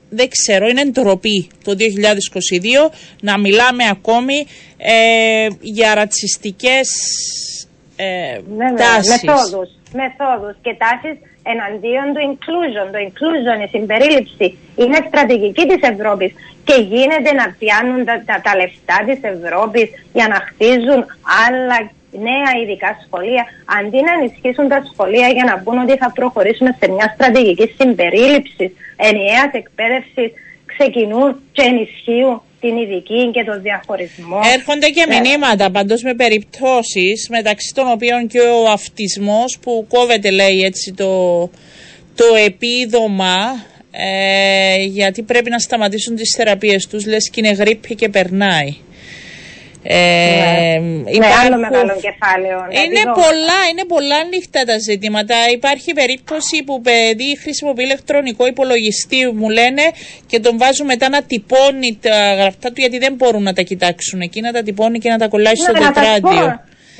δεν 0.09 0.29
ξέρω, 0.29 0.67
είναι 0.67 0.85
ντροπή 0.85 1.47
το 1.63 1.75
2022 2.91 2.91
να 3.21 3.37
μιλάμε 3.37 3.83
ακόμη 3.89 4.45
ε, 4.77 5.47
για 5.61 5.93
ρατσιστικές 5.93 6.87
ε, 7.95 8.39
ναι, 8.57 8.67
τάσεις. 8.81 9.23
Μεθόδους, 9.23 9.69
μεθόδους 9.99 10.55
και 10.65 10.73
τάσεις 10.83 11.15
εναντίον 11.51 12.07
του 12.13 12.21
inclusion. 12.31 12.87
Το 12.93 12.99
inclusion, 13.07 13.57
η 13.65 13.69
συμπερίληψη, 13.75 14.47
είναι 14.81 14.99
στρατηγική 15.07 15.63
της 15.71 15.81
Ευρώπης 15.93 16.31
και 16.67 16.75
γίνεται 16.93 17.31
να 17.41 17.45
πιάνουν 17.59 17.99
τα, 18.05 18.15
τα, 18.25 18.35
τα 18.45 18.51
λεφτά 18.59 18.97
της 19.07 19.19
Ευρώπης 19.33 19.87
για 20.17 20.27
να 20.27 20.37
χτίζουν 20.47 20.99
άλλα 21.45 21.77
νέα 22.27 22.49
ειδικά 22.61 22.89
σχολεία, 23.05 23.43
αντί 23.77 23.99
να 24.07 24.11
ενισχύσουν 24.17 24.67
τα 24.73 24.79
σχολεία 24.91 25.27
για 25.37 25.45
να 25.49 25.55
πούν 25.63 25.77
ότι 25.83 25.95
θα 26.01 26.09
προχωρήσουμε 26.17 26.71
σε 26.79 26.85
μια 26.91 27.07
στρατηγική 27.13 27.67
συμπερίληψη 27.77 28.65
ενιαίας 29.09 29.51
εκπαίδευσης, 29.61 30.29
ξεκινούν 30.71 31.29
και 31.55 31.63
ενισχύουν 31.71 32.41
την 32.65 32.77
ειδική 32.77 33.31
και 33.31 33.43
τον 33.43 33.61
διαχωρισμό. 33.61 34.39
Έρχονται 34.53 34.89
και 34.89 35.05
ε. 35.07 35.19
μηνύματα 35.19 35.71
παντός 35.71 36.01
με 36.03 36.13
περιπτώσεις 36.13 37.27
μεταξύ 37.29 37.73
των 37.75 37.91
οποίων 37.91 38.27
και 38.27 38.39
ο 38.39 38.69
αυτισμός 38.69 39.57
που 39.61 39.85
κόβεται 39.89 40.31
λέει 40.31 40.61
έτσι 40.61 40.93
το, 40.93 41.41
το 42.15 42.25
επίδομα 42.45 43.35
ε, 43.91 44.83
γιατί 44.83 45.21
πρέπει 45.21 45.49
να 45.49 45.59
σταματήσουν 45.59 46.15
τις 46.15 46.33
θεραπείες 46.37 46.87
τους 46.87 47.05
λες 47.05 47.29
και 47.29 47.41
είναι 47.43 47.51
γρήπη 47.51 47.95
και 47.95 48.09
περνάει. 48.09 48.75
Ε, 49.87 50.79
ναι, 51.19 51.27
άλλο 51.45 51.57
μεγάλο 51.57 51.93
κεφάλαιο. 52.07 52.57
Ναι, 52.73 52.79
είναι 52.79 53.03
πολλά, 53.21 53.59
είναι 53.71 53.85
πολλά 53.93 54.15
ανοιχτά 54.25 54.63
τα 54.63 54.77
ζητήματα. 54.77 55.35
Υπάρχει 55.53 55.93
περίπτωση 55.93 56.63
που 56.65 56.81
παιδί 56.81 57.37
χρησιμοποιεί 57.41 57.83
ηλεκτρονικό 57.83 58.47
υπολογιστή, 58.47 59.19
μου 59.39 59.49
λένε, 59.49 59.83
και 60.27 60.39
τον 60.39 60.57
βάζουν 60.57 60.85
μετά 60.85 61.09
να 61.09 61.21
τυπώνει 61.23 61.99
τα 62.01 62.33
γραφτά 62.33 62.67
του 62.69 62.79
γιατί 62.83 62.97
δεν 62.97 63.13
μπορούν 63.13 63.43
να 63.43 63.53
τα 63.53 63.61
κοιτάξουν 63.61 64.21
εκεί, 64.21 64.41
να 64.41 64.51
τα 64.51 64.61
τυπώνει 64.63 64.99
και 64.99 65.09
να 65.09 65.17
τα 65.17 65.27
κολλάει 65.27 65.55
στο 65.55 65.73
τετράδιο. 65.73 66.45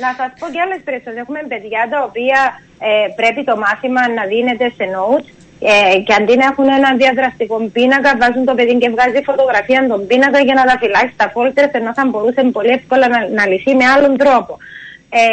Να 0.04 0.10
σας 0.18 0.30
πω 0.40 0.46
και 0.54 0.60
άλλες 0.66 0.80
περιπτώσει. 0.84 1.18
Έχουμε 1.24 1.40
παιδιά 1.52 1.82
τα 1.94 2.00
οποία 2.10 2.40
ε, 2.80 3.08
πρέπει 3.20 3.42
το 3.50 3.56
μάθημα 3.66 4.02
να 4.18 4.24
δίνεται 4.32 4.68
σε 4.78 4.86
notes 4.96 5.28
ε, 5.60 6.00
και 6.00 6.14
αντί 6.14 6.36
να 6.38 6.46
έχουν 6.46 6.68
ένα 6.68 6.96
διαδραστικό 6.96 7.70
πίνακα, 7.74 8.18
βάζουν 8.20 8.46
το 8.46 8.54
παιδί 8.56 8.78
και 8.78 8.90
βγάζει 8.90 9.22
φωτογραφία 9.24 9.88
των 9.88 10.08
πίνακα 10.08 10.40
για 10.40 10.54
να 10.54 10.64
τα 10.64 10.78
φυλάξει 10.82 11.14
στα 11.14 11.30
φόλτερ, 11.34 11.76
ενώ 11.76 11.94
θα 11.94 12.06
μπορούσε 12.06 12.42
πολύ 12.52 12.70
εύκολα 12.70 13.08
να, 13.08 13.20
να 13.30 13.48
λυθεί 13.48 13.76
με 13.76 13.86
άλλον 13.86 14.18
τρόπο. 14.18 14.58
Ε, 15.18 15.28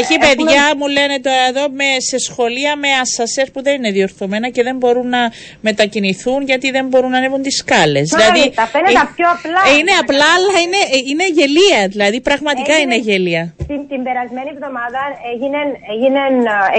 Έχει 0.00 0.14
έχουμε... 0.14 0.26
παιδιά, 0.26 0.62
μου 0.78 0.86
λένε 0.96 1.16
το 1.26 1.32
εδώ, 1.48 1.64
με, 1.78 1.88
σε 2.10 2.18
σχολεία 2.26 2.72
με 2.82 2.88
ασασέρ 3.04 3.46
που 3.52 3.60
δεν 3.66 3.74
είναι 3.78 3.90
διορθωμένα 3.98 4.48
και 4.54 4.62
δεν 4.68 4.76
μπορούν 4.80 5.08
να 5.16 5.22
μετακινηθούν 5.68 6.40
γιατί 6.50 6.66
δεν 6.76 6.84
μπορούν 6.90 7.10
να 7.14 7.18
ανέβουν 7.20 7.42
τις 7.46 7.56
σκάλες. 7.62 8.06
Δηλαδή, 8.16 8.42
τα 8.60 8.66
φαίνεται 8.72 9.04
ε, 9.08 9.14
πιο 9.16 9.26
απλά. 9.36 9.60
Ε, 9.68 9.72
είναι 9.78 9.94
απλά, 10.02 10.28
αλλά 10.36 10.56
είναι, 10.64 10.80
ε, 10.96 10.98
είναι 11.10 11.26
γελία. 11.38 11.80
Δηλαδή, 11.94 12.18
πραγματικά 12.28 12.74
έγινε, 12.74 12.94
είναι 12.94 12.98
γελία. 13.08 13.42
Την, 13.70 13.80
την 13.92 14.00
περασμένη 14.06 14.50
εβδομάδα 14.54 15.02
έγινε, 15.32 15.60
έγινε 15.92 16.20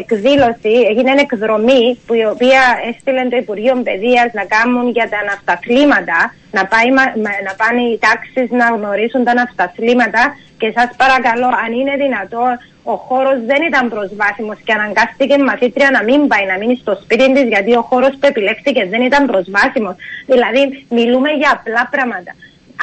εκδήλωση, 0.01 0.73
έγινε 0.91 1.11
εκδρομή 1.25 1.83
που 2.05 2.13
η 2.23 2.25
οποία 2.33 2.61
έστειλε 2.89 3.21
το 3.33 3.37
Υπουργείο 3.43 3.73
Παιδείας 3.87 4.29
να 4.39 4.43
κάνουν 4.55 4.85
για 4.97 5.07
τα 5.11 5.17
ανασταθλήματα, 5.23 6.19
να, 6.57 6.63
πάει, 6.71 6.89
να 7.47 7.53
πάνε 7.61 7.81
οι 7.89 7.97
τάξεις 8.05 8.47
να 8.59 8.65
γνωρίσουν 8.75 9.21
τα 9.27 9.31
ανασταθλήματα 9.37 10.21
και 10.57 10.71
σας 10.75 10.89
παρακαλώ, 10.97 11.47
αν 11.65 11.71
είναι 11.79 11.95
δυνατόν, 11.95 12.51
ο 12.83 12.95
χώρος 12.95 13.37
δεν 13.45 13.61
ήταν 13.69 13.89
προσβάσιμος 13.89 14.57
και 14.65 14.73
αναγκάστηκε 14.73 15.33
η 15.33 15.43
μαθήτρια 15.43 15.89
να 15.91 16.03
μην 16.03 16.27
πάει, 16.27 16.45
να 16.45 16.57
μείνει 16.57 16.75
στο 16.75 16.93
σπίτι 17.03 17.33
της, 17.33 17.47
γιατί 17.53 17.75
ο 17.75 17.81
χώρος 17.81 18.09
που 18.19 18.27
επιλέχθηκε 18.31 18.85
δεν 18.85 19.01
ήταν 19.01 19.25
προσβάσιμος. 19.25 19.95
Δηλαδή, 20.25 20.85
μιλούμε 20.89 21.29
για 21.29 21.51
απλά 21.53 21.87
πράγματα 21.91 22.31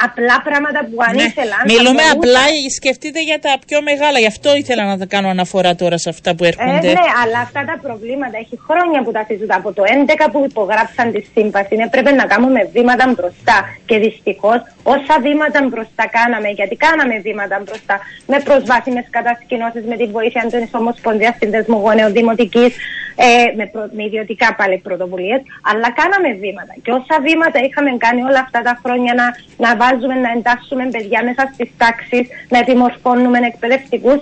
απλά 0.05 0.35
πράγματα 0.47 0.79
που 0.89 0.97
αν 1.07 1.15
ναι. 1.15 1.23
ήθελαν. 1.23 1.61
Μιλούμε 1.73 2.03
απλά, 2.15 2.43
σκεφτείτε 2.77 3.19
για 3.29 3.39
τα 3.45 3.53
πιο 3.67 3.79
μεγάλα. 3.89 4.17
Γι' 4.19 4.31
αυτό 4.35 4.49
ήθελα 4.55 4.83
να 4.85 4.97
τα 4.97 5.05
κάνω 5.05 5.29
αναφορά 5.29 5.75
τώρα 5.75 5.97
σε 5.97 6.09
αυτά 6.09 6.35
που 6.35 6.43
έρχονται. 6.43 6.89
Ε, 6.89 6.97
ναι, 6.99 7.07
αλλά 7.21 7.39
αυτά 7.47 7.61
τα 7.69 7.75
προβλήματα 7.85 8.37
έχει 8.43 8.55
χρόνια 8.67 8.99
που 9.03 9.11
τα 9.11 9.23
συζητά. 9.27 9.55
Από 9.55 9.73
το 9.73 9.83
11 9.83 10.29
που 10.31 10.39
υπογράψαν 10.49 11.11
τη 11.13 11.21
σύμβαση, 11.33 11.75
ναι, 11.75 11.87
πρέπει 11.89 12.11
να 12.13 12.25
κάνουμε 12.25 12.69
βήματα 12.73 13.05
μπροστά. 13.15 13.57
Και 13.85 13.97
δυστυχώς, 13.97 14.59
όσα 14.83 15.15
βήματα 15.21 15.59
μπροστά 15.69 16.03
κάναμε, 16.17 16.49
γιατί 16.59 16.75
κάναμε 16.75 17.15
βήματα 17.27 17.61
μπροστά 17.63 17.95
με 18.31 18.37
προσβάσιμες 18.47 19.05
κατασκηνώσεις, 19.09 19.83
με 19.91 19.95
τη 19.95 20.05
βοήθεια 20.15 20.41
της 20.51 20.69
Ομοσπονδίας 20.71 21.35
Συνδεσμού 21.39 21.77
Γονέων 21.85 22.11
Δημοτική, 22.13 22.65
ε, 23.15 23.55
με, 23.55 23.65
προ, 23.65 23.89
με 23.91 24.03
ιδιωτικά 24.03 24.55
πάλι 24.55 24.77
πρωτοβουλίες, 24.77 25.41
αλλά 25.61 25.91
κάναμε 25.91 26.29
βήματα. 26.33 26.73
Και 26.83 26.91
όσα 26.91 27.15
βήματα 27.21 27.59
είχαμε 27.59 27.91
κάνει 27.97 28.21
όλα 28.21 28.39
αυτά 28.39 28.61
τα 28.61 28.79
χρόνια 28.83 29.13
να, 29.13 29.25
να 29.65 29.75
βάζουμε, 29.75 30.15
να 30.25 30.31
εντάσσουμε 30.31 30.83
παιδιά 30.91 31.23
μέσα 31.23 31.49
στις 31.53 31.69
τάξεις, 31.77 32.27
να 32.49 32.57
επιμορφώνουμε 32.57 33.39
εκπαιδευτικούς, 33.51 34.19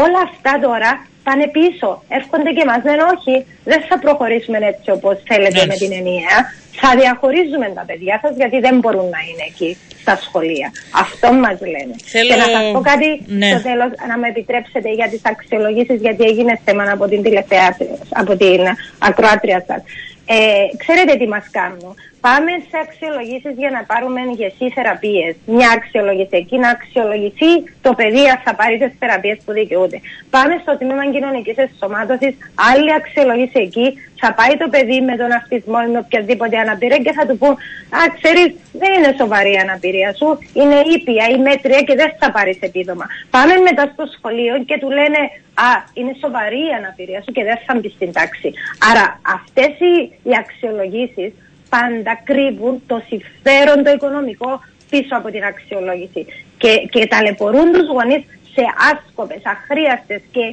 όλα 0.00 0.20
αυτά 0.28 0.52
τώρα 0.66 0.90
πάνε 1.26 1.46
πίσω. 1.56 1.88
Έρχονται 2.18 2.50
και 2.56 2.64
μας 2.70 2.80
λένε 2.86 3.02
όχι, 3.14 3.34
δεν 3.70 3.80
θα 3.88 3.96
προχωρήσουμε 4.04 4.58
έτσι 4.72 4.90
όπως 4.90 5.16
θέλετε 5.30 5.60
με 5.70 5.74
την 5.82 5.92
ενιαία. 6.00 6.38
Θα 6.80 6.90
διαχωρίζουμε 7.00 7.66
τα 7.78 7.84
παιδιά 7.88 8.16
σας 8.22 8.32
γιατί 8.40 8.58
δεν 8.66 8.74
μπορούν 8.78 9.08
να 9.16 9.20
είναι 9.28 9.44
εκεί 9.50 9.70
στα 10.02 10.14
σχολεία. 10.24 10.68
Αυτό 11.04 11.26
μας 11.44 11.58
λένε. 11.74 11.94
Θέλω... 12.12 12.30
Και 12.30 12.40
να 12.44 12.48
σας 12.54 12.64
πω 12.72 12.80
κάτι 12.80 13.08
ναι. 13.26 13.48
στο 13.50 13.60
τέλος, 13.68 13.90
να 14.08 14.16
με 14.18 14.28
επιτρέψετε 14.28 14.88
για 14.98 15.08
τις 15.12 15.22
αξιολογήσεις, 15.32 15.98
γιατί 16.00 16.22
έγινε 16.30 16.60
θέμα 16.64 16.84
από 16.96 17.04
την 17.12 17.22
τηλεθεά, 17.22 17.76
από 18.22 18.36
την 18.36 18.60
ακροάτρια 18.98 19.64
σας. 19.68 19.82
Ε, 20.26 20.36
ξέρετε 20.82 21.12
τι 21.20 21.26
μας 21.28 21.44
κάνουν; 21.50 21.94
Πάμε 22.26 22.52
σε 22.68 22.76
αξιολογήσεις 22.86 23.54
για 23.62 23.70
να 23.76 23.80
πάρουμε 23.90 24.20
ηγεσί 24.30 24.66
θεραπείες. 24.76 25.34
Μια 25.56 25.70
αξιολόγηση 25.78 26.36
εκεί 26.42 26.56
να 26.64 26.68
αξιολογηθεί 26.76 27.52
το 27.86 27.90
παιδί, 27.98 28.24
θα 28.44 28.52
πάρει 28.54 28.76
τις 28.78 28.92
θεραπείες 28.98 29.38
που 29.44 29.52
δικαιούται. 29.52 29.98
Πάμε 30.30 30.54
στο 30.62 30.72
τμήμα 30.78 31.04
κοινωνικής 31.14 31.56
ενσωμάτωσης, 31.64 32.34
άλλη 32.70 32.90
αξιολόγηση 33.00 33.58
εκεί. 33.68 33.86
Θα 34.22 34.34
πάει 34.38 34.54
το 34.62 34.68
παιδί 34.74 35.00
με 35.00 35.14
τον 35.16 35.30
αυτισμό 35.40 35.78
ή 35.86 35.90
με 35.92 35.98
οποιαδήποτε 36.04 36.56
αναπηρία 36.64 36.98
και 37.06 37.12
θα 37.18 37.26
του 37.26 37.38
πούν 37.38 37.54
Α, 37.98 38.00
ξέρεις, 38.18 38.48
δεν 38.80 38.90
είναι 38.96 39.14
σοβαρή 39.20 39.52
η 39.52 39.60
αναπηρία 39.66 40.10
σου, 40.18 40.28
είναι 40.60 40.78
ήπια 40.96 41.24
ή 41.34 41.36
μέτρια 41.48 41.80
και 41.86 41.94
δεν 42.00 42.10
θα 42.20 42.28
πάρεις 42.36 42.58
επίδομα. 42.60 43.06
Πάμε 43.30 43.54
μετά 43.68 43.84
στο 43.92 44.04
σχολείο 44.16 44.54
και 44.68 44.78
του 44.78 44.90
λένε 44.98 45.20
Α, 45.68 45.70
είναι 45.98 46.14
σοβαρή 46.24 46.62
η 46.70 46.74
αναπηρία 46.80 47.20
σου 47.22 47.32
και 47.36 47.44
δεν 47.48 47.58
θα 47.66 47.72
μπει 47.78 47.88
στην 47.96 48.12
τάξη. 48.12 48.48
Άρα 48.90 49.04
αυτές 49.36 49.72
οι, 49.86 49.94
οι 50.28 50.32
αξιολογήσεις 50.42 51.30
πάντα 51.74 52.12
κρύβουν 52.28 52.82
το 52.86 52.96
συμφέρον 53.08 53.84
το 53.84 53.90
οικονομικό 53.90 54.50
πίσω 54.90 55.12
από 55.20 55.28
την 55.30 55.44
αξιολόγηση 55.44 56.26
και, 56.58 56.72
και 56.92 57.06
ταλαιπωρούν 57.06 57.72
τους 57.72 57.86
γονείς 57.94 58.22
σε 58.54 58.64
άσκοπες, 58.90 59.42
αχρίαστες 59.54 60.20
και 60.34 60.44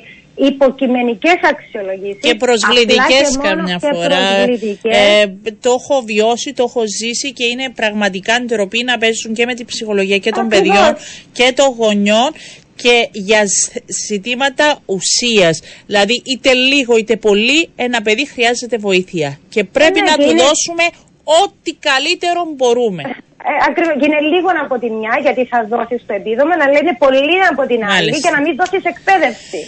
υποκειμενικές 0.50 1.40
αξιολογήσεις. 1.52 2.22
Και 2.22 2.36
προσβλητικές 2.36 3.38
καμιά 3.42 3.80
φορά. 3.80 4.26
Ε, 4.82 5.26
το 5.62 5.70
έχω 5.80 6.02
βιώσει, 6.06 6.54
το 6.54 6.64
έχω 6.68 6.82
ζήσει 7.00 7.34
και 7.34 7.46
είναι 7.46 7.70
πραγματικά 7.76 8.42
ντροπή 8.42 8.84
να 8.84 8.98
παίζουν 8.98 9.34
και 9.34 9.46
με 9.46 9.54
την 9.54 9.66
ψυχολογία 9.66 10.18
και 10.18 10.32
των 10.32 10.48
παιδιών 10.48 10.96
και 11.32 11.54
των 11.56 11.68
γονιών 11.78 12.32
και 12.76 13.10
για 13.12 13.44
ζητήματα 14.08 14.82
ουσίας. 14.86 15.60
Δηλαδή 15.86 16.22
είτε 16.26 16.54
λίγο 16.54 16.98
είτε 16.98 17.16
πολύ 17.16 17.70
ένα 17.76 18.02
παιδί 18.02 18.28
χρειάζεται 18.28 18.78
βοήθεια 18.78 19.40
και 19.50 19.64
πρέπει 19.64 20.00
ναι, 20.00 20.12
να 20.12 20.18
του 20.18 20.30
δώσουμε 20.30 20.84
ό,τι 21.42 21.72
καλύτερο 21.90 22.42
μπορούμε. 22.56 23.04
Ε, 23.50 23.52
ακριβώς. 23.70 23.96
Και 24.00 24.06
είναι 24.10 24.22
λίγο 24.34 24.50
από 24.66 24.76
τη 24.82 24.90
μια 25.00 25.14
γιατί 25.26 25.42
θα 25.52 25.60
δώσεις 25.72 26.02
το 26.08 26.14
επίδομα, 26.20 26.54
να 26.62 26.68
λένε 26.74 26.92
πολύ 27.06 27.38
από 27.52 27.64
την 27.72 27.82
άλλη 27.96 28.12
και 28.24 28.32
να 28.36 28.40
μην 28.44 28.54
δώσεις 28.60 28.84
εκπαίδευση. 28.94 29.62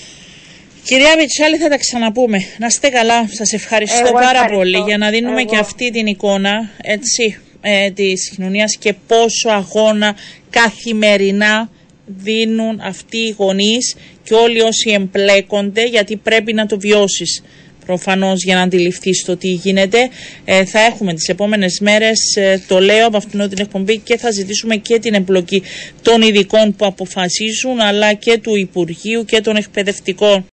Κυρία 0.90 1.16
Μιτσάλη, 1.20 1.58
θα 1.58 1.70
τα 1.70 1.78
ξαναπούμε. 1.78 2.38
Να 2.58 2.66
είστε 2.66 2.90
καλά. 2.90 3.28
Σας 3.40 3.54
ευχαριστώ 3.54 4.12
πάρα 4.12 4.46
πολύ 4.46 4.80
για 4.88 4.98
να 4.98 5.10
δίνουμε 5.10 5.44
και 5.44 5.58
αυτή 5.58 5.92
την 5.92 6.06
εικόνα 6.06 6.70
έτσι, 6.84 7.40
ε, 7.62 7.92
της 7.92 8.30
κοινωνίας 8.30 8.78
και 8.78 8.94
πόσο 9.08 9.50
αγώνα 9.50 10.16
καθημερινά 10.50 11.70
δίνουν 12.06 12.80
αυτοί 12.84 13.18
οι 13.18 13.36
γονείς 13.38 13.96
και 14.24 14.34
όλοι 14.34 14.62
όσοι 14.62 14.92
εμπλέκονται 14.92 15.84
γιατί 15.84 16.16
πρέπει 16.18 16.54
να 16.54 16.66
το 16.66 16.80
βιώσεις 16.80 17.44
προφανώς 17.92 18.44
για 18.44 18.56
να 18.56 18.62
αντιληφθείς 18.62 19.24
το 19.26 19.38
τι 19.38 19.48
γίνεται. 19.48 20.10
Ε, 20.46 20.66
θα 20.66 20.80
έχουμε 20.80 21.14
τις 21.14 21.28
επόμενες 21.28 21.80
μέρες, 21.80 22.36
ε, 22.36 22.62
το 22.68 22.80
λέω 22.80 23.08
από 23.08 23.18
αυτήν 23.18 23.50
την 23.50 23.58
εκπομπή 23.60 23.98
και 23.98 24.18
θα 24.18 24.32
ζητήσουμε 24.32 24.76
και 24.76 25.00
την 25.00 25.14
εμπλοκή 25.14 25.64
των 26.02 26.22
ειδικών 26.22 26.76
που 26.76 26.86
αποφασίζουν 26.86 27.80
αλλά 27.80 28.14
και 28.14 28.38
του 28.38 28.56
Υπουργείου 28.56 29.26
και 29.26 29.42
των 29.42 29.56
εκπαιδευτικών 29.56 30.46